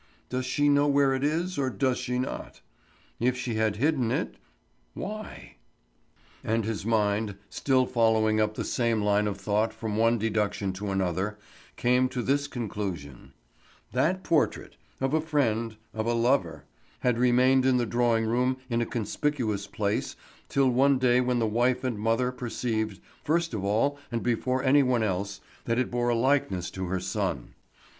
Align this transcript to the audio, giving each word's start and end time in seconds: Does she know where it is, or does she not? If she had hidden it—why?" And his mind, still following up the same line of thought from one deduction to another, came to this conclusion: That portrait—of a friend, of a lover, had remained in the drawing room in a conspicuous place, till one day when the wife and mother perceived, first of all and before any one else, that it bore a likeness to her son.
Does 0.29 0.47
she 0.47 0.67
know 0.67 0.87
where 0.87 1.13
it 1.13 1.23
is, 1.23 1.59
or 1.59 1.69
does 1.69 1.99
she 1.99 2.17
not? 2.17 2.61
If 3.19 3.37
she 3.37 3.53
had 3.53 3.75
hidden 3.75 4.09
it—why?" 4.11 5.57
And 6.43 6.65
his 6.65 6.83
mind, 6.87 7.35
still 7.51 7.85
following 7.85 8.41
up 8.41 8.55
the 8.55 8.63
same 8.63 9.03
line 9.03 9.27
of 9.27 9.37
thought 9.37 9.71
from 9.71 9.97
one 9.97 10.17
deduction 10.17 10.73
to 10.73 10.89
another, 10.89 11.37
came 11.75 12.09
to 12.09 12.23
this 12.23 12.47
conclusion: 12.47 13.33
That 13.91 14.23
portrait—of 14.23 15.13
a 15.13 15.21
friend, 15.21 15.77
of 15.93 16.07
a 16.07 16.13
lover, 16.15 16.65
had 17.01 17.19
remained 17.19 17.63
in 17.63 17.77
the 17.77 17.85
drawing 17.85 18.25
room 18.25 18.57
in 18.71 18.81
a 18.81 18.87
conspicuous 18.87 19.67
place, 19.67 20.15
till 20.49 20.67
one 20.71 20.97
day 20.97 21.21
when 21.21 21.37
the 21.37 21.45
wife 21.45 21.83
and 21.83 21.99
mother 21.99 22.31
perceived, 22.31 22.99
first 23.23 23.53
of 23.53 23.63
all 23.63 23.99
and 24.11 24.23
before 24.23 24.63
any 24.63 24.81
one 24.81 25.03
else, 25.03 25.41
that 25.65 25.77
it 25.77 25.91
bore 25.91 26.09
a 26.09 26.15
likeness 26.15 26.71
to 26.71 26.87
her 26.87 26.99
son. 26.99 27.53